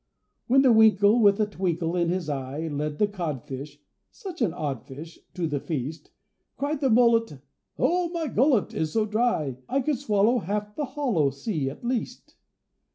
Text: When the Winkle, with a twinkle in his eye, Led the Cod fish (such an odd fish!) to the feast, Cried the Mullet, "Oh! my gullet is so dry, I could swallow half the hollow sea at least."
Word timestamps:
When 0.47 0.63
the 0.63 0.71
Winkle, 0.71 1.19
with 1.21 1.39
a 1.39 1.45
twinkle 1.45 1.95
in 1.95 2.09
his 2.09 2.27
eye, 2.27 2.67
Led 2.69 2.97
the 2.97 3.05
Cod 3.05 3.43
fish 3.43 3.79
(such 4.09 4.41
an 4.41 4.51
odd 4.51 4.83
fish!) 4.87 5.19
to 5.35 5.45
the 5.45 5.59
feast, 5.59 6.09
Cried 6.57 6.81
the 6.81 6.89
Mullet, 6.89 7.37
"Oh! 7.77 8.09
my 8.09 8.25
gullet 8.25 8.73
is 8.73 8.93
so 8.93 9.05
dry, 9.05 9.57
I 9.69 9.79
could 9.81 9.99
swallow 9.99 10.39
half 10.39 10.75
the 10.75 10.85
hollow 10.85 11.29
sea 11.29 11.69
at 11.69 11.85
least." 11.85 12.35